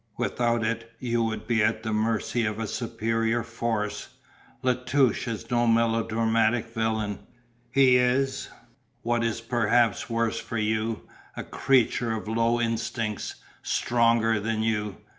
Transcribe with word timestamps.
Without 0.17 0.63
it 0.63 0.93
you 0.97 1.21
would 1.21 1.45
be 1.45 1.63
at 1.63 1.83
the 1.83 1.93
mercy 1.93 2.43
of 2.43 2.57
a 2.57 2.65
superior 2.65 3.43
force. 3.43 4.07
La 4.63 4.73
Touche 4.73 5.27
is 5.27 5.51
no 5.51 5.67
melodramatic 5.67 6.65
villain; 6.73 7.19
he 7.69 7.97
is, 7.97 8.49
what 9.03 9.23
is 9.23 9.41
perhaps 9.41 10.09
worse 10.09 10.39
for 10.39 10.57
you, 10.57 11.03
a 11.37 11.43
creature 11.43 12.13
of 12.15 12.27
low 12.27 12.59
instincts, 12.59 13.35
stronger 13.61 14.39
than 14.39 14.63
you. 14.63 14.97